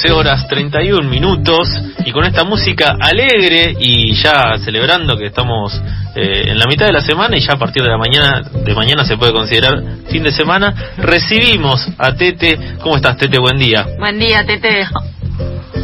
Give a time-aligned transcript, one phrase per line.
[0.00, 1.68] 12 horas 31 minutos
[2.06, 5.74] y con esta música alegre y ya celebrando que estamos
[6.14, 8.74] eh, en la mitad de la semana y ya a partir de la mañana de
[8.76, 12.76] mañana se puede considerar fin de semana recibimos a Tete.
[12.80, 13.40] ¿cómo estás Tete?
[13.40, 13.88] buen día.
[13.98, 14.86] Buen día Tete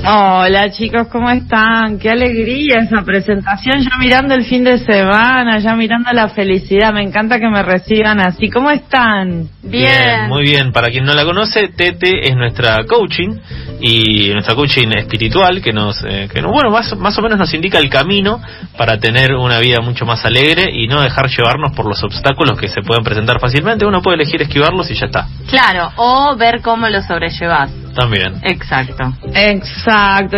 [0.03, 1.99] Hola chicos, ¿cómo están?
[1.99, 7.03] Qué alegría esa presentación, ya mirando el fin de semana, ya mirando la felicidad, me
[7.03, 8.51] encanta que me reciban así.
[8.51, 9.49] ¿Cómo están?
[9.63, 10.29] Bien.
[10.29, 10.73] muy bien.
[10.73, 13.37] Para quien no la conoce, Tete es nuestra coaching
[13.81, 17.79] y nuestra coaching espiritual que nos, eh, que bueno, más, más o menos nos indica
[17.79, 18.41] el camino
[18.77, 22.69] para tener una vida mucho más alegre y no dejar llevarnos por los obstáculos que
[22.69, 23.87] se pueden presentar fácilmente.
[23.87, 25.27] Uno puede elegir esquivarlos y ya está.
[25.49, 27.71] Claro, o ver cómo los sobrellevas.
[27.95, 28.41] También.
[28.43, 29.15] Exacto.
[29.35, 29.84] Exacto,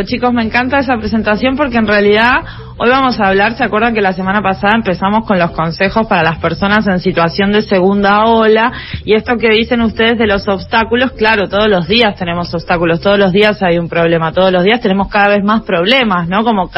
[0.04, 2.44] chicos, me encanta esa presentación porque en realidad
[2.78, 6.22] Hoy vamos a hablar, ¿se acuerdan que la semana pasada empezamos con los consejos para
[6.22, 8.70] las personas en situación de segunda ola?
[9.02, 13.18] Y esto que dicen ustedes de los obstáculos, claro, todos los días tenemos obstáculos, todos
[13.18, 16.44] los días hay un problema, todos los días tenemos cada vez más problemas, ¿no?
[16.44, 16.70] Como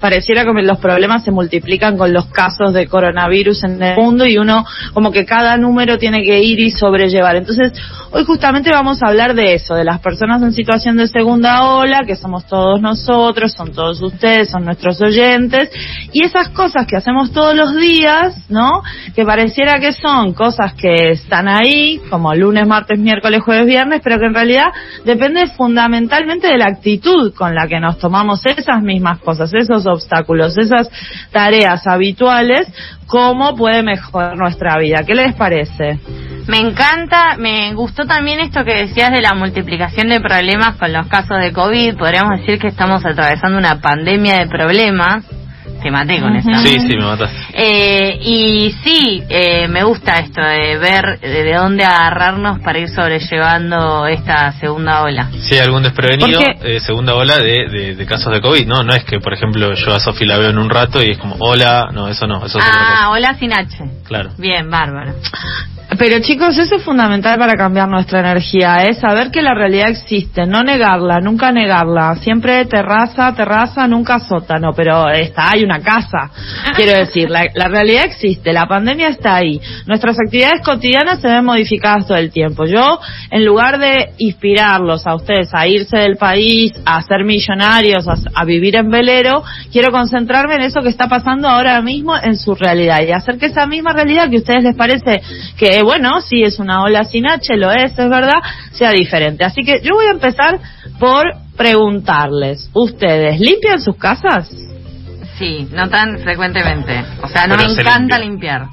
[0.00, 4.38] pareciera que los problemas se multiplican con los casos de coronavirus en el mundo y
[4.38, 7.36] uno como que cada número tiene que ir y sobrellevar.
[7.36, 7.74] Entonces,
[8.10, 12.04] hoy justamente vamos a hablar de eso, de las personas en situación de segunda ola,
[12.06, 15.41] que somos todos nosotros, son todos ustedes, son nuestros oyentes
[16.12, 18.82] y esas cosas que hacemos todos los días, ¿no?
[19.14, 24.18] Que pareciera que son cosas que están ahí, como lunes, martes, miércoles, jueves, viernes, pero
[24.18, 24.66] que en realidad
[25.04, 30.56] depende fundamentalmente de la actitud con la que nos tomamos esas mismas cosas, esos obstáculos,
[30.58, 30.88] esas
[31.30, 32.68] tareas habituales,
[33.06, 35.04] cómo puede mejorar nuestra vida.
[35.06, 36.00] ¿Qué les parece?
[36.46, 41.06] Me encanta, me gustó también esto que decías de la multiplicación de problemas con los
[41.06, 41.96] casos de COVID.
[41.96, 45.24] Podríamos decir que estamos atravesando una pandemia de problemas.
[45.82, 46.48] Te maté con eso.
[46.62, 47.36] Sí, sí, me mataste.
[47.54, 54.06] Eh, y sí, eh, me gusta esto de ver de dónde agarrarnos para ir sobrellevando
[54.06, 55.28] esta segunda ola.
[55.40, 58.82] Sí, algún desprevenido, eh, segunda ola de, de, casos de COVID, ¿no?
[58.84, 61.18] No es que, por ejemplo, yo a Sofi la veo en un rato y es
[61.18, 63.76] como, hola, no, eso no, eso es Ah, hola sin H.
[64.04, 64.30] Claro.
[64.38, 65.14] Bien, bárbaro.
[65.98, 70.46] Pero chicos, eso es fundamental para cambiar nuestra energía, es saber que la realidad existe,
[70.46, 76.30] no negarla, nunca negarla, siempre terraza, terraza, nunca sótano, pero está, hay una casa,
[76.76, 82.06] quiero decir, la, realidad existe, la pandemia está ahí, nuestras actividades cotidianas se ven modificadas
[82.06, 82.64] todo el tiempo.
[82.64, 82.98] Yo,
[83.30, 88.44] en lugar de inspirarlos a ustedes a irse del país, a ser millonarios, a, a
[88.44, 93.02] vivir en velero, quiero concentrarme en eso que está pasando ahora mismo en su realidad
[93.06, 95.20] y hacer que esa misma realidad que a ustedes les parece
[95.58, 98.40] que bueno, si es una ola sin H, lo es, es verdad,
[98.72, 99.44] sea diferente.
[99.44, 100.58] Así que yo voy a empezar
[100.98, 101.24] por
[101.56, 104.50] preguntarles, ¿ustedes limpian sus casas?
[105.38, 107.04] Sí, no tan frecuentemente.
[107.22, 108.66] O sea, no me encanta limpiar.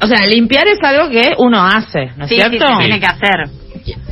[0.00, 2.66] O sea, limpiar es algo que uno hace, ¿no es cierto?
[2.66, 3.61] Sí, tiene que hacer.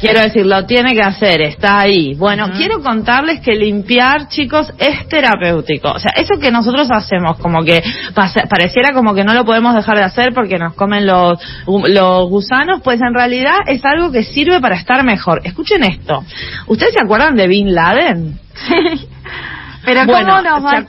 [0.01, 2.15] Quiero decir, lo tiene que hacer, está ahí.
[2.15, 5.93] Bueno, quiero contarles que limpiar, chicos, es terapéutico.
[5.93, 7.83] O sea, eso que nosotros hacemos, como que
[8.49, 12.81] pareciera como que no lo podemos dejar de hacer porque nos comen los, los gusanos,
[12.83, 15.41] pues en realidad es algo que sirve para estar mejor.
[15.45, 16.25] Escuchen esto.
[16.67, 18.39] ¿Ustedes se acuerdan de Bin Laden?
[19.85, 20.87] Pero bueno, ¿cómo nos va a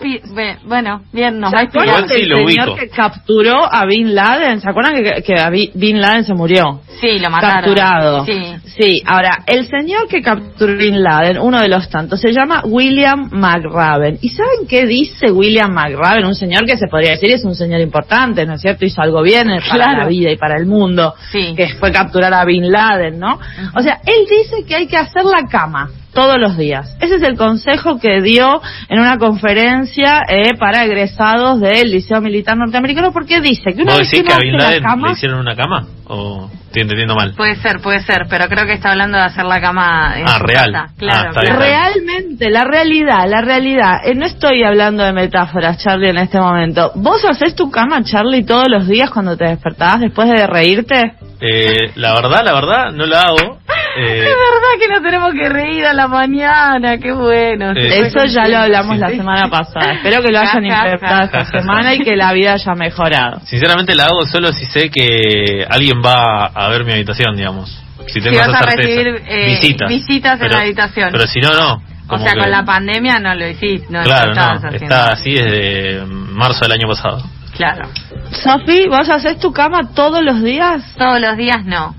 [0.66, 2.06] Bueno, bien, nos va a explicar.
[2.12, 4.60] el señor que capturó a Bin Laden?
[4.62, 6.82] ¿Se acuerdan que, que Bin Laden se murió?
[7.00, 7.64] Sí, lo mataron.
[7.64, 8.26] Capturado.
[8.26, 8.56] Sí.
[8.66, 9.04] sí.
[9.06, 13.30] ahora, el señor que capturó a Bin Laden, uno de los tantos, se llama William
[13.32, 14.20] McRaven.
[14.22, 16.26] ¿Y saben qué dice William McRaven?
[16.26, 18.86] Un señor que se podría decir es un señor importante, ¿no es cierto?
[18.86, 21.14] Hizo algo bien para la vida y para el mundo.
[21.32, 21.54] Sí.
[21.56, 23.40] Que fue capturar a Bin Laden, ¿no?
[23.76, 26.98] O sea, él dice que hay que hacer la cama todos los días.
[27.00, 32.58] Ese es el consejo que dio en una conferencia eh, para egresados del Liceo Militar
[32.58, 35.88] Norteamericano, porque dice que una vez que, a Bin Laden le hicieron una cama?
[36.08, 37.34] ¿O estoy entendiendo mal?
[37.36, 40.14] Puede ser, puede ser, pero creo que está hablando de hacer la cama.
[40.16, 40.72] En ah, real.
[40.98, 44.00] Claro, ah, Realmente, la realidad, la realidad.
[44.06, 46.92] Eh, no estoy hablando de metáforas, Charlie, en este momento.
[46.96, 51.14] ¿Vos haces tu cama, Charlie, todos los días cuando te despertabas después de reírte?
[51.42, 53.60] Eh, la verdad, la verdad, no la hago.
[53.94, 57.74] Eh, Es verdad que no tenemos que reír a la mañana, qué bueno.
[57.76, 59.18] Eh, Eso ya lo hablamos la Sí.
[59.18, 59.96] semana pasada.
[59.96, 60.94] Espero que lo hayan ja.
[60.94, 63.42] esta semana y que la vida haya mejorado.
[63.44, 67.70] sinceramente la hago solo si sé que alguien va a ver mi habitación, digamos.
[68.08, 69.90] Si tengo vas esa a recibir, eh, visitas.
[69.90, 71.10] visitas en la habitación.
[71.12, 71.82] Pero si no, no.
[72.10, 74.42] O sea, que- con la pandemia no lo hiciste, no Claro, no.
[74.42, 74.78] haciendo.
[74.78, 77.24] Está así desde marzo del año pasado.
[77.56, 77.88] Claro.
[78.32, 80.84] Sofi, ¿vos haces tu cama todos los días?
[80.98, 81.96] Todos los días no.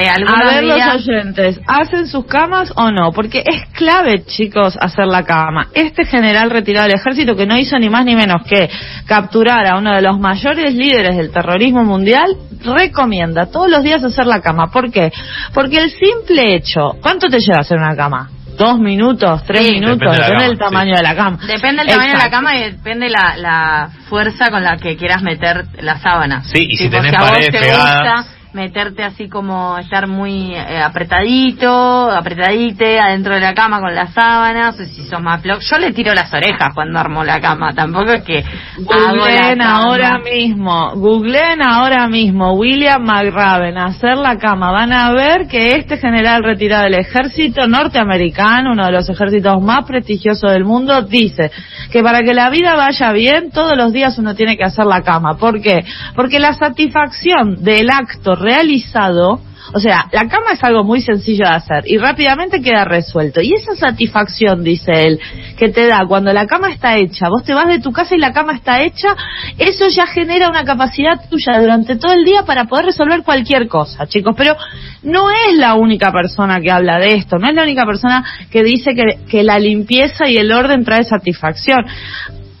[0.00, 3.12] Eh, A ver los oyentes, ¿hacen sus camas o no?
[3.12, 5.68] Porque es clave, chicos, hacer la cama.
[5.74, 8.70] Este general retirado del ejército que no hizo ni más ni menos que
[9.06, 14.26] capturar a uno de los mayores líderes del terrorismo mundial, recomienda todos los días hacer
[14.26, 14.70] la cama.
[14.70, 15.12] ¿Por qué?
[15.54, 18.30] Porque el simple hecho, ¿cuánto te lleva hacer una cama?
[18.58, 19.42] ¿Dos minutos?
[19.44, 19.72] ¿Tres Sí.
[19.72, 19.98] minutos?
[20.00, 20.96] Depende Depende del tamaño sí.
[20.96, 21.38] de la cama.
[21.46, 25.22] Depende del tamaño de la cama y depende la, la fuerza con la que quieras
[25.22, 26.42] meter la sábana.
[26.44, 28.26] Sí, y si tenés a vos paredes te pegadas.
[28.52, 34.78] Meterte así como estar muy eh, apretadito, apretadite adentro de la cama con las sábanas,
[34.78, 35.60] o si sos más flojo.
[35.60, 38.44] Yo le tiro las orejas cuando armo la cama, tampoco es que
[38.78, 44.72] Googleen ahora mismo, googleen ahora mismo William McRaven, hacer la cama.
[44.72, 49.84] Van a ver que este general retirado del ejército norteamericano, uno de los ejércitos más
[49.84, 51.50] prestigiosos del mundo, dice
[51.90, 55.02] que para que la vida vaya bien, todos los días uno tiene que hacer la
[55.02, 55.36] cama.
[55.38, 55.84] ¿Por qué?
[56.14, 59.40] Porque la satisfacción del acto realizado
[59.72, 63.40] o sea, la cama es algo muy sencillo de hacer y rápidamente queda resuelto.
[63.40, 65.20] Y esa satisfacción, dice él,
[65.56, 68.18] que te da cuando la cama está hecha, vos te vas de tu casa y
[68.18, 69.14] la cama está hecha,
[69.58, 74.06] eso ya genera una capacidad tuya durante todo el día para poder resolver cualquier cosa,
[74.06, 74.34] chicos.
[74.36, 74.56] Pero
[75.04, 78.64] no es la única persona que habla de esto, no es la única persona que
[78.64, 81.86] dice que, que la limpieza y el orden trae satisfacción.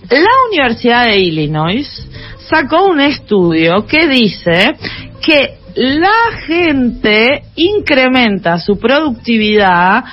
[0.08, 2.06] La Universidad de Illinois
[2.48, 4.74] sacó un estudio que dice
[5.20, 10.04] que la gente incrementa su productividad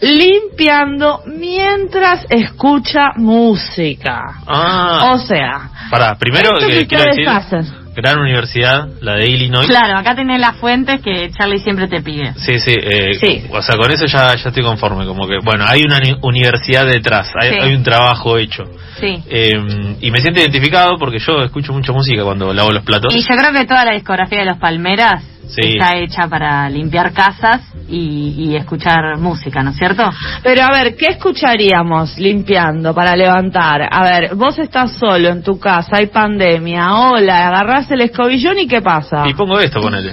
[0.00, 4.40] limpiando mientras escucha música.
[4.46, 7.81] Ah, O sea, pará, primero que quiero ustedes decir, hacen.
[7.94, 9.66] Gran universidad, la de Illinois.
[9.66, 12.32] Claro, acá tenés las fuentes que Charlie siempre te pide.
[12.36, 13.44] Sí, sí, eh, Sí.
[13.50, 16.86] o sea, con eso ya, ya estoy conforme, como que, bueno, hay una ni- universidad
[16.86, 17.56] detrás, hay, Sí.
[17.60, 18.64] hay un trabajo hecho.
[19.00, 19.22] Sí.
[19.28, 23.14] Eh, y me siento identificado porque yo escucho mucha música cuando lavo los platos.
[23.14, 25.72] Y yo creo que toda la discografía de los Palmeras Sí.
[25.74, 30.02] está hecha para limpiar casas y, y escuchar música, ¿no es cierto?
[30.42, 33.88] Pero a ver, ¿qué escucharíamos limpiando para levantar?
[33.90, 38.66] A ver, vos estás solo en tu casa, hay pandemia, hola, agarrás el escobillón y
[38.66, 39.24] ¿qué pasa?
[39.26, 40.12] Y pongo esto, ponele.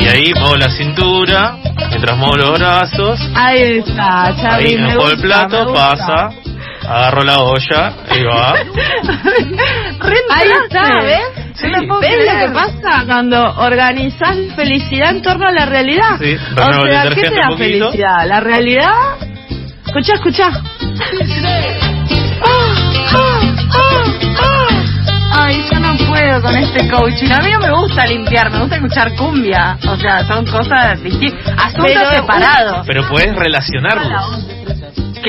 [0.00, 1.56] Y ahí muevo la cintura,
[1.90, 6.30] mientras muevo los brazos, Ahí está, Charlie, ahí me el plato, me pasa,
[6.88, 8.54] agarro la olla, ahí va.
[10.30, 11.37] Ahí está, ¿ves?
[11.70, 12.46] No lo puedo ¿Ves lo creer.
[12.48, 16.18] que pasa cuando organizás felicidad en torno a la realidad?
[16.20, 18.26] Sí, o sea, ¿qué te da felicidad?
[18.26, 18.92] ¿La realidad?
[19.86, 20.50] Escucha, escucha.
[25.40, 27.30] Ay, yo no puedo con este coaching.
[27.30, 29.78] A mí no me gusta limpiar, me gusta escuchar cumbia.
[29.88, 31.40] O sea, son cosas distintas.
[31.56, 32.86] Asuntos Pero- separados.
[32.86, 34.46] Pero puedes relacionarlos.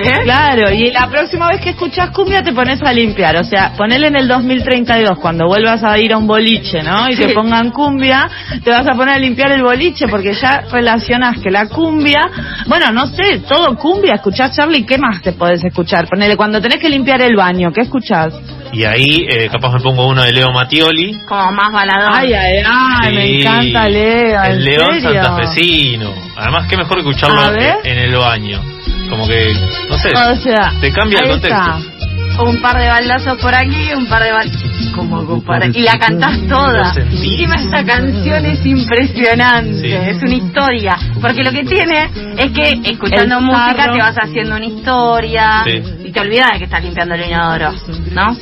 [0.02, 0.12] ¿Qué?
[0.24, 4.08] Claro, y la próxima vez que escuchás cumbia te pones a limpiar, o sea, ponele
[4.08, 7.08] en el 2032 cuando vuelvas a ir a un boliche, ¿no?
[7.10, 7.24] Y Sí.
[7.26, 8.30] te pongan cumbia,
[8.64, 12.20] te vas a poner a limpiar el boliche porque ya relacionás que la cumbia,
[12.68, 16.08] bueno, no sé, todo cumbia, escuchás Charlie, ¿qué más te podés escuchar?
[16.08, 18.34] Ponele cuando tenés que limpiar el baño, ¿qué escuchás?
[18.72, 21.20] Y ahí eh, capaz me pongo uno de Leo Mattioli.
[21.28, 22.12] Como más baladón.
[22.14, 25.24] Ay, ay, ay, me encanta Leo, El ¿en León serio?
[25.24, 26.14] santafesino.
[26.38, 27.42] Además, qué mejor que escucharlo
[27.84, 28.62] en el baño.
[29.10, 29.54] Como que,
[29.90, 31.60] no sé, O sea, te cambia el contexto.
[31.60, 32.44] está.
[32.44, 34.92] Un par de baldazos por aquí, un par de baldazos.
[34.96, 36.78] Como compara- Y la cantás toda.
[36.88, 37.16] Lo sentí.
[37.34, 39.94] Encima esta canción es impresionante, Sí.
[39.94, 40.98] es una historia.
[41.22, 45.82] Porque lo que tiene es que escuchando música te vas haciendo una historia Sí.
[46.10, 47.72] Y te olvidas de que estás limpiando el inodoro,
[48.12, 48.36] ¿no?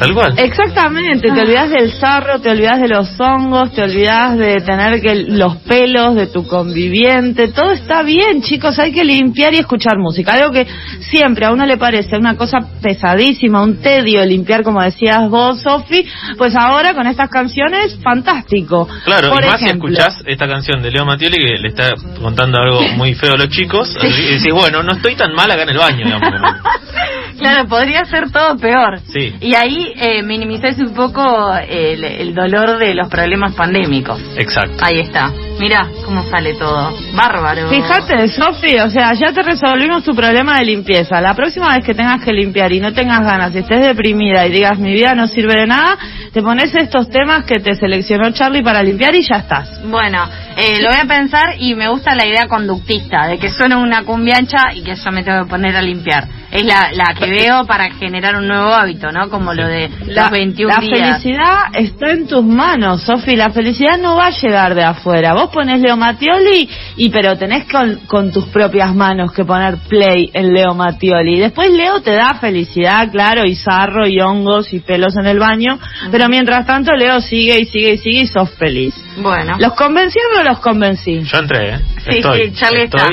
[0.00, 0.34] Tal cual.
[0.36, 1.34] Exactamente, Ah.
[1.34, 5.56] te olvidas del sarro, te olvidas de los hongos, te olvidas de tener que los
[5.58, 10.50] pelos de tu conviviente, todo está bien, chicos, hay que limpiar y escuchar música, algo
[10.50, 10.66] que
[11.00, 16.04] siempre a uno le parece una cosa pesadísima, un tedio limpiar como decías vos, Sofi,
[16.36, 18.88] pues ahora con estas canciones fantástico.
[19.04, 21.90] Claro, Por y más ejemplo, si escuchás esta canción de Leo Mattioli que le está
[22.20, 25.62] contando algo muy feo a los chicos, y decís, bueno, no estoy tan mal acá
[25.62, 26.28] en el baño, digamos.
[27.42, 29.00] Claro, podría ser todo peor.
[29.12, 29.34] Sí.
[29.40, 34.20] Y ahí eh, minimizás un poco el, el dolor de los problemas pandémicos.
[34.36, 34.76] Exacto.
[34.80, 35.32] Ahí está.
[35.58, 36.92] Mira cómo sale todo.
[37.14, 37.68] Bárbaro.
[37.68, 41.20] Fíjate, Sofi, o sea, ya te resolvimos tu problema de limpieza.
[41.20, 44.50] La próxima vez que tengas que limpiar y no tengas ganas, y estés deprimida y
[44.50, 45.98] digas mi vida no sirve de nada,
[46.32, 49.82] te pones estos temas que te seleccionó Charlie para limpiar y ya estás.
[49.84, 53.78] Bueno, eh, lo voy a pensar y me gusta la idea conductista, de que suena
[53.78, 56.26] una cumbiancha y que yo me tengo que poner a limpiar.
[56.50, 59.30] Es la, la que veo para generar un nuevo hábito, ¿no?
[59.30, 61.22] Como lo de los 21 la días.
[61.22, 63.36] felicidad está en tus manos, Sofi.
[63.36, 65.32] La felicidad no va a llegar de afuera.
[65.32, 70.30] Vos pones Leo Mattioli y pero tenés con, con tus propias manos que poner play
[70.34, 71.38] en Leo Mattioli.
[71.40, 75.78] Después Leo te da felicidad, claro, y sarro y hongos y pelos en el baño.
[76.10, 78.94] Pero mientras tanto Leo sigue y sigue y sigue y sos feliz.
[79.16, 79.56] Bueno.
[79.58, 81.22] ¿Los convencí los convencí?
[81.22, 81.78] Yo entré, ¿eh?
[82.04, 83.06] Sí, estoy, sí, Charlie está.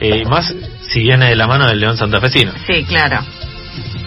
[0.00, 2.52] eh, más si viene de la mano del León Santafesino.
[2.66, 3.20] Sí, claro.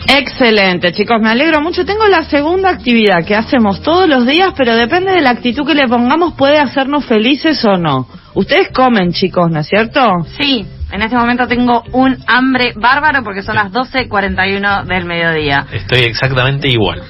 [0.08, 1.84] Excelente, chicos, me alegro mucho.
[1.84, 5.74] Tengo la segunda actividad que hacemos todos los días, pero depende de la actitud que
[5.74, 8.08] le pongamos, puede hacernos felices o no.
[8.36, 10.02] Ustedes comen, chicos, ¿no es cierto?
[10.40, 15.66] Sí, en este momento tengo un hambre bárbaro porque son las 12.41 del mediodía.
[15.72, 17.02] Estoy exactamente igual.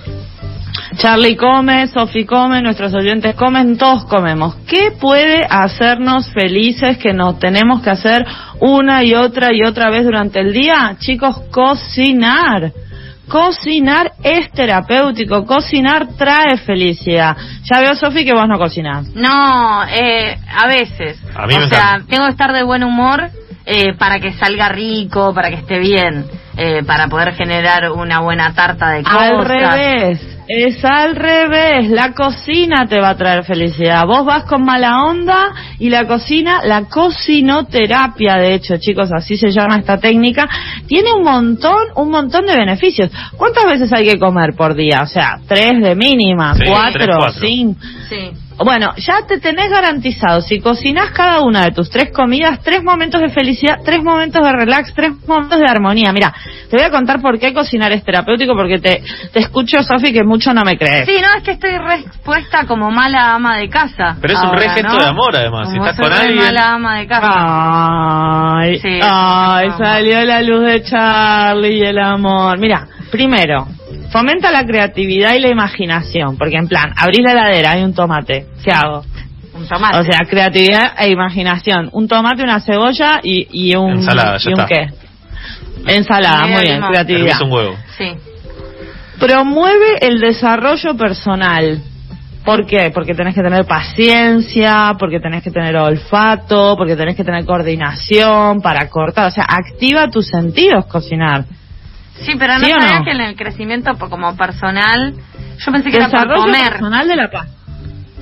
[0.97, 4.55] Charlie come, Sofi come, nuestros oyentes comen, todos comemos.
[4.67, 8.25] ¿Qué puede hacernos felices que nos tenemos que hacer
[8.59, 10.95] una y otra y otra vez durante el día?
[10.99, 12.71] Chicos, cocinar.
[13.27, 17.35] Cocinar es terapéutico, cocinar trae felicidad.
[17.63, 19.07] Ya veo, Sofi, que vos no cocinás.
[19.15, 21.19] No, eh, a veces.
[21.35, 22.05] A mí o me sea, encanta.
[22.07, 23.29] tengo que estar de buen humor
[23.65, 26.25] eh, para que salga rico, para que esté bien,
[26.55, 29.31] eh, para poder generar una buena tarta de cosas.
[29.31, 31.89] Al revés, es al revés.
[31.89, 34.05] La cocina te va a traer felicidad.
[34.05, 39.49] Vos vas con mala onda y la cocina, la cocinoterapia, de hecho, chicos, así se
[39.51, 40.47] llama esta técnica,
[40.87, 43.09] tiene un montón, un montón de beneficios.
[43.37, 45.01] ¿Cuántas veces hay que comer por día?
[45.03, 47.41] O sea, tres de mínima, Sí, cuatro, tres, cuatro.
[47.47, 47.79] cinco.
[48.09, 48.31] Sí.
[48.57, 53.19] Bueno, ya te tenés garantizado, si cocinas cada una de tus tres comidas, tres momentos
[53.21, 56.13] de felicidad, tres momentos de relax, tres momentos de armonía.
[56.13, 56.33] Mira,
[56.69, 60.23] te voy a contar por qué cocinar es terapéutico, porque te, te escucho, Sofi, que
[60.23, 61.05] mucho no me crees.
[61.05, 64.15] Sí, no, es que estoy re expuesta como mala ama de casa.
[64.21, 64.99] Pero es un re gesto ¿no?
[65.03, 65.69] de amor, además.
[65.71, 67.29] Si estás soy con alguien- mala ama de casa.
[68.59, 72.57] Ay, Sí, ay, salió la luz de Charlie y el amor.
[72.57, 73.67] Mira, primero,
[74.15, 78.45] fomenta la creatividad y la imaginación, porque en plan, abrís la heladera, hay un tomate,
[78.63, 79.03] ¿qué hago?
[79.53, 79.97] Un tomate.
[79.97, 81.89] O sea, creatividad e imaginación.
[81.91, 83.91] Un tomate, una cebolla y, y un...
[83.91, 84.67] Ensalada, ya y un está.
[84.67, 84.87] qué.
[85.87, 87.27] Ensalada, muy bien, creatividad.
[87.27, 87.75] Hervís un huevo.
[87.97, 88.13] Sí.
[89.19, 91.81] Promueve el desarrollo personal.
[92.45, 92.91] ¿Por qué?
[92.93, 98.61] Porque tenés que tener paciencia, porque tenés que tener olfato, porque tenés que tener coordinación
[98.61, 99.27] para cortar.
[99.27, 101.43] O sea, activa tus sentidos cocinar.
[102.21, 103.05] Sí, pero no ¿Sí o sabía no?
[103.05, 105.13] que en el crecimiento po- como personal,
[105.57, 106.71] yo pensé que era por Desarrollo comer.
[106.71, 107.47] personal de la paz.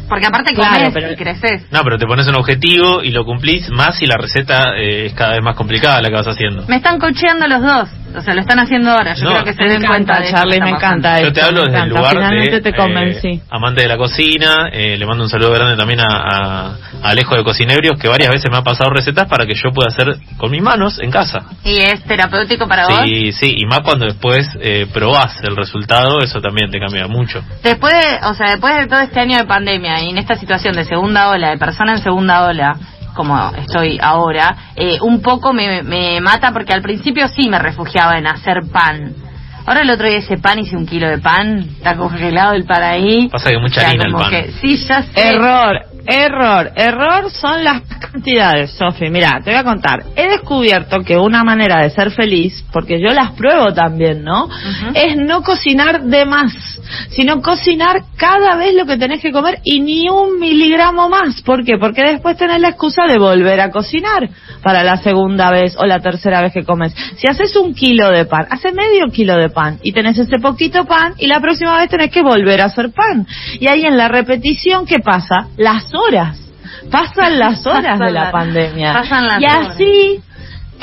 [0.10, 1.72] Porque aparte Claro, comés pero- y creces.
[1.72, 5.14] No, pero te pones un objetivo y lo cumplís más y la receta eh, es
[5.14, 6.66] cada vez más complicada la que vas haciendo.
[6.68, 7.90] Me están cocheando los dos.
[8.16, 9.14] O sea, lo están haciendo ahora.
[9.16, 9.32] Yo No.
[9.32, 11.22] creo que se den cuenta de Charlie, me encanta.
[11.22, 13.28] Yo te hablo desde el lugar Finalmente de te convencí.
[13.30, 14.70] eh, amante de la cocina.
[14.72, 16.68] eh, le mando un saludo grande también a, a-
[17.04, 19.88] a Alejo de Cocinebrios, que varias veces me ha pasado recetas para que yo pueda
[19.90, 21.40] hacer con mis manos en casa.
[21.64, 23.02] ¿Y es terapéutico para vos?
[23.06, 27.44] Sí, sí, y más cuando después eh, probás el resultado, eso también te cambia mucho.
[27.64, 30.76] Después de, o sea, después de todo este año de pandemia y en esta situación
[30.76, 32.76] de segunda ola, de persona en segunda ola,
[33.14, 38.18] como estoy ahora, eh, un poco me, me mata porque al principio sí me refugiaba
[38.18, 39.14] en hacer pan.
[39.66, 42.84] Ahora el otro día hice pan, hice un kilo de pan, está congelado el pan
[42.84, 43.30] ahí.
[43.30, 44.32] Pasa que mucha harina el como pan.
[44.32, 45.12] que- sí, ya sé.
[45.30, 47.82] Error, error, error son las
[48.12, 49.10] cantidades, Sofi.
[49.10, 50.04] Mira, te voy a contar.
[50.16, 54.50] He descubierto que una manera de ser feliz, porque yo las pruebo también, ¿no?
[54.94, 56.54] Es no cocinar de más,
[57.10, 61.42] sino cocinar cada vez lo que tenés que comer y ni un miligramo más.
[61.42, 61.78] ¿Por qué?
[61.78, 64.30] Porque después tenés la excusa de volver a cocinar
[64.62, 66.94] para la segunda vez o la tercera vez que comes.
[67.18, 70.86] Si haces un kilo de pan, hace medio kilo de pan y tenés ese poquito
[70.86, 73.26] pan y la próxima vez tenés que volver a hacer pan.
[73.60, 75.48] Y ahí en la repetición, ¿qué pasa?
[75.58, 76.40] Las horas.
[76.92, 78.94] Pasan las horas Pasan de la la- pandemia.
[78.94, 79.68] pasan las y horas.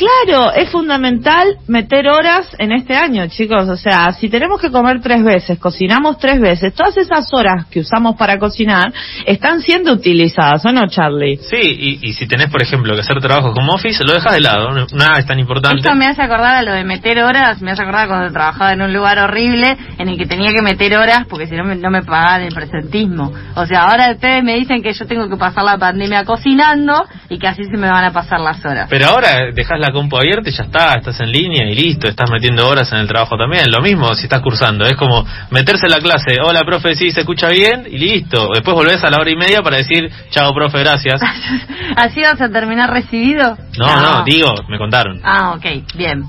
[0.00, 3.69] Claro, es fundamental meter horas en este año, chicos.
[3.69, 7.80] O sea, si tenemos que comer tres veces, cocinamos tres veces, todas esas horas que
[7.80, 8.92] usamos para cocinar
[9.26, 11.37] están siendo utilizadas, ¿o no, Charlie?
[11.37, 14.40] Sí, y, y si tenés, por ejemplo, que hacer trabajo como office, lo dejas de
[14.40, 15.78] lado, nada es tan importante.
[15.78, 18.83] Esto me hace acordar a lo de meter horas, me hace acordar cuando trabajaba en
[18.83, 21.90] un lugar horrible en el que tenía que meter horas porque si no me, no
[21.90, 23.33] me pagaban el presentismo.
[23.54, 27.38] O sea, ahora ustedes me dicen que yo tengo que pasar la pandemia cocinando y
[27.38, 28.87] que así se me van a pasar las horas.
[28.88, 32.31] Pero ahora dejas la compu abierta y ya está, estás en línea y listo, estás
[32.31, 33.71] metiendo horas en el trabajo también.
[33.71, 37.21] Lo mismo si estás cursando, es como meterse en la clase, hola profe, sí, se
[37.21, 38.49] escucha bien y listo.
[38.53, 41.21] Después volvés a la hora y media para decir, chao profe, gracias.
[41.97, 43.57] ¿Así vas a terminar recibido?
[43.79, 45.21] No, no, digo, me contaron.
[45.23, 45.67] Ah, ok,
[45.97, 46.25] bien.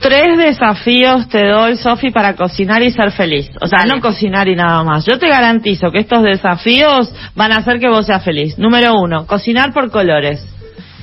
[0.00, 3.50] Tres desafíos te doy, Sofi, para cocinar y ser feliz.
[3.60, 3.96] O sea, Dale.
[3.96, 5.04] no cocinar y nada más.
[5.04, 8.58] Yo te garantizo que estos desafíos van a hacer que vos seas feliz.
[8.58, 10.42] Número uno, cocinar por colores.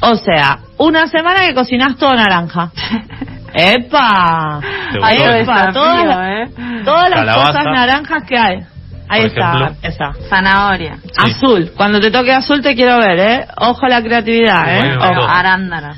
[0.02, 2.72] O sea, una semana que cocinás todo naranja.
[3.54, 4.60] ¡Epa!
[4.94, 5.34] ¡Epa!
[5.34, 6.52] desafío, Todas, las- ¿eh?
[6.84, 7.48] todas las Calabaza.
[7.52, 8.60] cosas naranjas que hay.
[9.08, 9.76] Ahí Por está, ejemplo.
[9.84, 10.14] esa.
[10.30, 10.98] Zanahoria.
[11.04, 11.32] Sí.
[11.32, 11.72] Azul.
[11.78, 13.48] Cuando te toque azul te quiero ver, ¿eh?
[13.58, 14.98] Ojo a la creatividad, ¿eh?
[14.98, 15.30] Bueno, Ojo.
[15.30, 15.96] Arándana.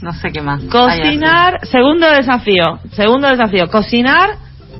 [0.00, 0.62] No sé qué más.
[0.64, 4.30] Cocinar, segundo desafío, segundo desafío, cocinar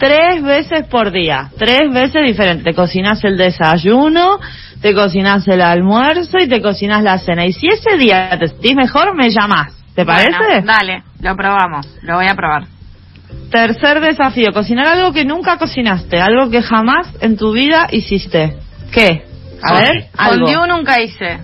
[0.00, 2.64] tres veces por día, tres veces diferente.
[2.64, 4.40] Te cocinas el desayuno,
[4.80, 7.44] te cocinas el almuerzo y te cocinas la cena.
[7.46, 9.74] Y si ese día te sentís mejor, me llamás.
[9.94, 10.66] ¿Te Bueno, parece?
[10.66, 11.86] dale, lo probamos.
[12.02, 12.64] Lo voy a probar.
[13.50, 18.56] Tercer desafío, cocinar algo que nunca cocinaste, algo que jamás en tu vida hiciste.
[18.92, 19.24] ¿Qué?
[19.62, 20.46] A ver, algo.
[20.46, 21.38] Fondue nunca hice.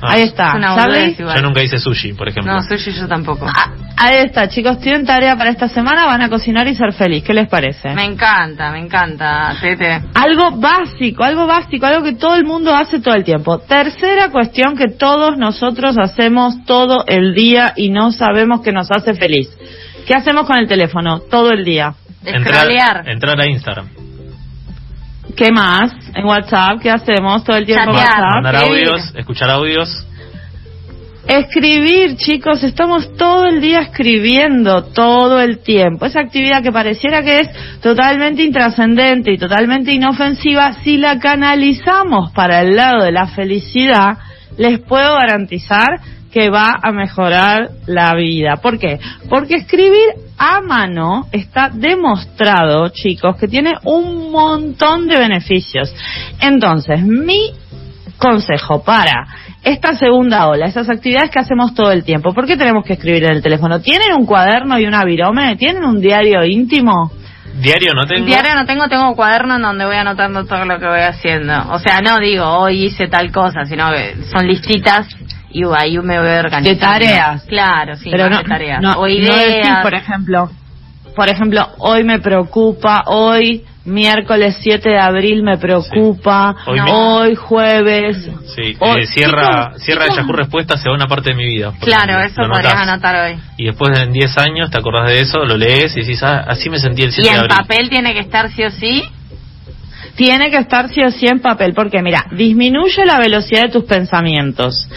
[0.00, 0.50] Ah, Ahí está.
[0.50, 0.98] Es una ¿Charlie?
[0.98, 1.36] boludez igual.
[1.36, 2.52] Yo nunca hice sushi, por ejemplo.
[2.52, 3.46] No, sushi yo tampoco.
[3.48, 7.24] Ah, Ahí está, chicos, tienen tarea para esta semana, van a cocinar y ser feliz.
[7.24, 7.92] ¿Qué les parece?
[7.94, 10.02] Me encanta, me encanta, Tete.
[10.14, 13.58] Algo básico, algo básico, algo que todo el mundo hace todo el tiempo.
[13.58, 19.14] Tercera cuestión que todos nosotros hacemos todo el día y no sabemos que nos hace
[19.14, 19.48] feliz.
[20.06, 21.94] ¿Qué hacemos con el teléfono todo el día?
[22.24, 23.88] entrar, entrar a Instagram.
[25.38, 25.92] ¿Qué más?
[26.16, 28.08] En WhatsApp, ¿qué hacemos todo el tiempo en Chatear.
[28.08, 28.34] WhatsApp?
[28.34, 28.88] Mandar escribir.
[28.88, 30.04] audios, escuchar audios.
[31.28, 36.06] Escribir, chicos, estamos todo el día escribiendo, todo el tiempo.
[36.06, 42.62] Esa actividad que pareciera que es totalmente intrascendente y totalmente inofensiva, si la canalizamos para
[42.62, 44.18] el lado de la felicidad,
[44.56, 46.00] les puedo garantizar
[46.32, 48.56] que va a mejorar la vida.
[48.56, 48.98] ¿Por qué?
[49.28, 55.92] Porque escribir a mano está demostrado, chicos, que tiene un montón de beneficios.
[56.40, 57.52] Entonces, mi
[58.18, 59.26] consejo para
[59.62, 62.32] esta segunda ola, esas actividades que hacemos todo el tiempo.
[62.32, 63.80] ¿Por qué tenemos que escribir en el teléfono?
[63.80, 65.56] ¿Tienen un cuaderno y una virome?
[65.56, 67.10] ¿Tienen un diario íntimo?
[67.60, 68.24] Diario no tengo.
[68.24, 71.54] Diario no tengo, tengo un cuaderno en donde voy anotando todo lo que voy haciendo.
[71.72, 75.08] O sea, no digo, hoy hice tal cosa, sino que son listitas
[75.50, 76.68] y ahí me voy organizando.
[76.70, 77.42] De tareas.
[77.44, 78.80] Claro, sí, Pero no, de tareas.
[78.82, 79.44] no, o no ideas.
[79.48, 80.50] decís, por ejemplo,
[81.16, 86.72] por ejemplo, hoy me preocupa, hoy miércoles 7 de abril me preocupa, Sí.
[86.92, 88.28] Hoy jueves.
[88.54, 91.46] Sí, hoy- eh, cierra, chicos, cierra chicos, Yahoo Respuesta se va una parte de mi
[91.46, 91.72] vida.
[91.80, 93.38] Claro, eso Lo podrías anotar hoy.
[93.56, 96.68] Y después en 10 años te acordás de eso, lo lees y decís, ah, así
[96.68, 97.56] me sentí el 7 Y de en abril.
[97.58, 99.04] papel tiene que estar sí o sí.
[100.18, 103.84] Tiene que estar sí o sí en papel, porque mira, disminuye la velocidad de tus
[103.84, 104.88] pensamientos,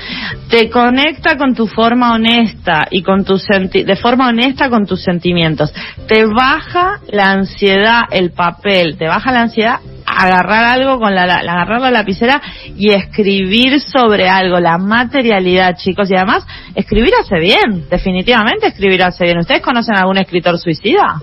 [0.50, 5.04] te conecta con tu forma honesta y con tus senti- de forma honesta con tus
[5.04, 5.72] sentimientos,
[6.08, 9.76] te baja la ansiedad, el papel, te baja la ansiedad
[10.08, 12.42] agarrar algo con la, la- agarrar la lapicera
[12.76, 19.24] y escribir sobre algo, la materialidad, chicos, y además escribir hace bien, definitivamente escribir hace
[19.26, 19.38] bien.
[19.38, 21.22] ¿Ustedes conocen algún escritor suicida?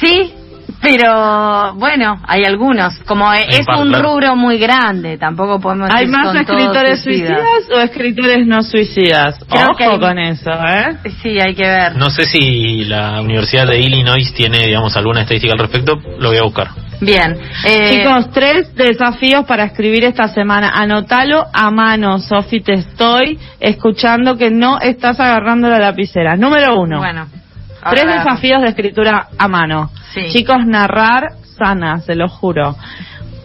[0.00, 0.32] Sí,
[0.80, 2.94] pero bueno, hay algunos.
[3.06, 4.04] Como es par, un claro.
[4.12, 7.40] rubro muy grande, tampoco podemos ¿Hay decir más escritores suicidas
[7.74, 9.38] o escritores no suicidas?
[9.48, 10.96] Creo Ojo que hay- con eso, ¿eh?
[11.22, 11.96] Sí, hay que ver.
[11.96, 16.38] No sé si la Universidad de Illinois tiene, digamos, alguna estadística al respecto, lo voy
[16.38, 16.68] a buscar.
[17.00, 17.36] Bien.
[17.66, 20.70] Eh, Chicos, tres desafíos para escribir esta semana.
[20.74, 26.36] Anótalo a mano, Sofi, te estoy escuchando que no estás agarrando la lapicera.
[26.36, 26.98] Número uno.
[26.98, 27.26] Bueno.
[27.90, 29.90] Tres desafíos de escritura a mano.
[30.14, 30.28] Sí.
[30.30, 32.76] Chicos, narrar sana, se lo juro.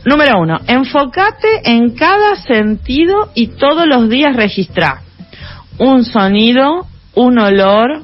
[0.05, 5.01] Número uno, enfócate en cada sentido y todos los días registra
[5.79, 8.03] un sonido, un olor,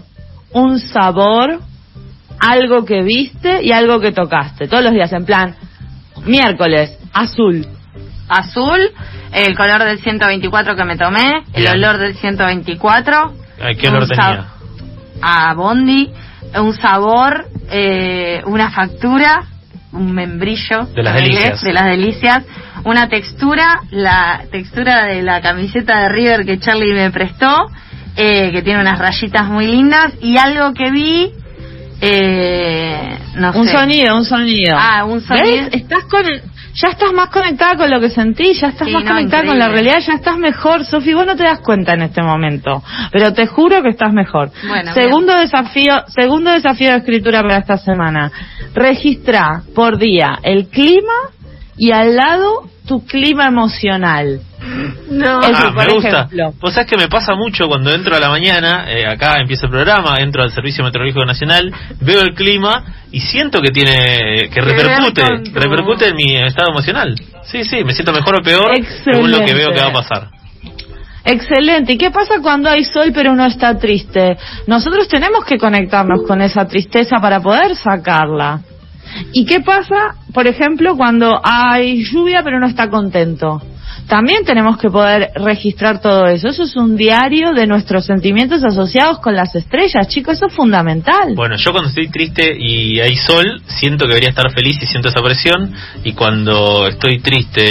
[0.52, 1.60] un sabor,
[2.40, 4.68] algo que viste y algo que tocaste.
[4.68, 5.56] Todos los días, en plan,
[6.26, 7.66] miércoles, azul.
[8.28, 8.80] Azul,
[9.32, 13.34] el color del 124 que me tomé, el olor del 124.
[13.62, 14.48] Ay, ¿Qué olor tenía?
[15.22, 16.12] A Bondi,
[16.62, 19.44] un sabor, eh, una factura,
[19.92, 20.86] un membrillo.
[20.96, 21.62] De las delicias.
[21.62, 22.44] De las delicias.
[22.86, 27.70] Una textura, la textura de la camiseta de River que Charlie me prestó,
[28.16, 30.14] eh, que tiene unas rayitas muy lindas.
[30.22, 31.32] Y algo que vi,
[32.02, 33.72] eh, no Un sé.
[33.72, 34.76] sonido, un sonido.
[34.78, 35.46] Ah, un sonido.
[35.46, 35.70] ¿Ves?
[35.72, 36.24] Estás con
[36.76, 39.60] ya estás más conectada con lo que sentís, ya estás Sí, más no, conectada con
[39.60, 40.86] la realidad, ya estás mejor.
[40.86, 44.52] Sofi, vos no te das cuenta en este momento, pero te juro que estás mejor.
[44.68, 48.32] Bueno, segundo desafío, segundo desafío de escritura para esta semana.
[48.74, 51.14] Registra por día el clima
[51.78, 54.42] y al lado tu clima emocional.
[55.10, 55.42] No.
[55.44, 56.10] Ah, por me gusta.
[56.10, 56.54] ejemplo.
[56.60, 59.72] Vos sabés que me pasa mucho cuando entro a la mañana, eh, acá empieza el
[59.72, 65.52] programa, entro al Servicio Meteorológico Nacional, veo el clima y siento que tiene, que repercute,
[65.54, 67.16] repercute en mi estado emocional.
[67.44, 68.72] Sí, sí, me siento mejor o peor
[69.04, 70.30] según lo que veo que va a pasar.
[71.26, 71.94] Excelente.
[71.94, 74.38] ¿Y qué pasa cuando hay sol pero uno está triste?
[74.68, 78.62] Nosotros tenemos que conectarnos con esa tristeza para poder sacarla.
[79.32, 83.62] ¿Y qué pasa, por ejemplo, cuando hay lluvia pero uno está contento?
[84.08, 86.48] También tenemos que poder registrar todo eso.
[86.48, 90.38] Eso es un diario de nuestros sentimientos asociados con las estrellas, chicos.
[90.38, 91.34] Eso es fundamental.
[91.36, 95.10] Bueno, yo cuando estoy triste y hay sol, siento que debería estar feliz y siento
[95.10, 95.74] esa presión.
[96.04, 97.64] Y cuando estoy triste,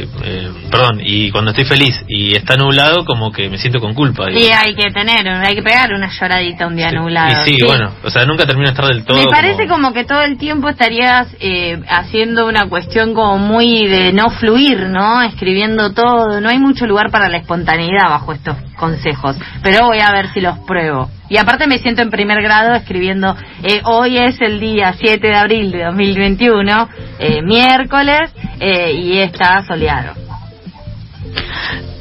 [0.00, 3.94] eh, eh, perdón, y cuando estoy feliz y está nublado, como que me siento con
[3.94, 4.30] culpa.
[4.30, 4.64] Y digamos.
[4.66, 6.96] hay que tener, hay que pegar una lloradita un día Sí.
[6.96, 7.46] nublado.
[7.46, 9.18] Y sí, bueno, o sea, nunca termino de estar del todo.
[9.18, 9.92] Me parece como...
[9.92, 15.22] que todo el tiempo estarías eh, haciendo una cuestión como muy de no fluir, ¿no?
[15.22, 16.40] Escribiendo todo.
[16.40, 19.36] No hay mucho lugar para la espontaneidad bajo estos consejos.
[19.62, 21.10] Pero voy a ver si los pruebo.
[21.28, 25.36] Y aparte me siento en primer grado escribiendo, eh, hoy es el día 7 de
[25.36, 26.88] abril de 2021,
[27.18, 30.14] eh, miércoles, eh, y está soleado.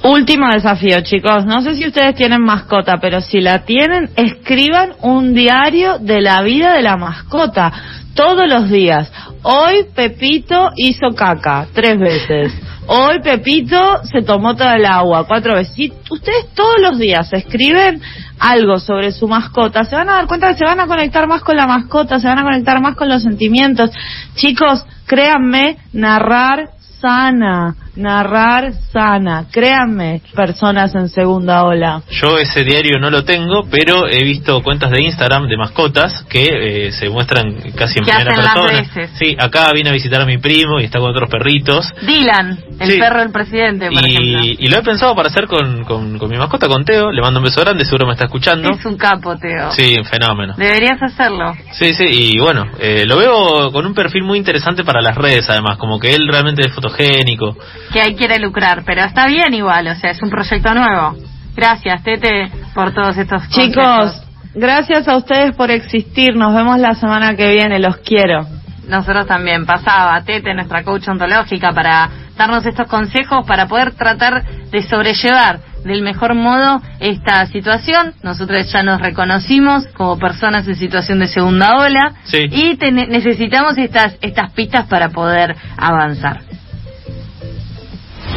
[0.04, 1.46] Último desafío, chicos.
[1.46, 6.42] No sé si ustedes tienen mascota, pero si la tienen, escriban un diario de la
[6.42, 7.72] vida de la mascota
[8.16, 9.12] todos los días.
[9.44, 12.54] Hoy Pepito hizo caca tres veces.
[12.92, 15.92] Hoy Pepito se tomó toda el agua cuatro veces.
[16.10, 18.02] Ustedes todos los días escriben
[18.40, 21.44] algo sobre su mascota, se van a dar cuenta que se van a conectar más
[21.44, 23.92] con la mascota, se van a conectar más con los sentimientos.
[24.34, 29.46] Chicos, créanme, narrar sana, narrar sana.
[29.52, 32.02] Créanme, personas en segunda ola.
[32.10, 36.88] Yo ese diario no lo tengo, pero he visto cuentas de Instagram de mascotas que
[36.88, 38.80] eh, se muestran casi en Que primera hacen las persona.
[38.82, 39.12] veces.
[39.20, 41.92] Sí, acá vine a visitar a mi primo y está con otros perritos.
[42.06, 43.00] Dylan, el Sí.
[43.00, 44.40] perro del presidente, por ejemplo.
[44.44, 47.12] Y, y lo he pensado para hacer con, con, con mi mascota, con Teo.
[47.12, 48.70] Le mando un beso grande, seguro me está escuchando.
[48.72, 49.72] Es un capo, Teo.
[49.72, 50.54] Sí, un fenómeno.
[50.58, 51.54] Deberías hacerlo.
[51.74, 55.50] Sí, sí, y bueno, eh, lo veo con un perfil muy interesante para las redes,
[55.50, 57.58] además, como que él realmente es fotogénico.
[57.92, 61.16] Que ahí quiere lucrar, pero está bien igual, o sea, es un proyecto nuevo.
[61.56, 64.22] Gracias, Tete, por todos estos Chicos,
[64.54, 66.36] gracias a ustedes por existir.
[66.36, 67.80] Nos vemos la semana que viene.
[67.80, 68.46] Los quiero.
[68.88, 69.66] Nosotros también.
[69.66, 76.02] Pasaba Tete, nuestra coach ontológica, para darnos estos consejos para poder tratar de sobrellevar del
[76.02, 78.14] mejor modo esta situación.
[78.24, 82.46] Nosotros ya nos reconocimos como personas en situación de segunda ola Sí.
[82.52, 86.42] y te- necesitamos estas, estas pistas para poder avanzar.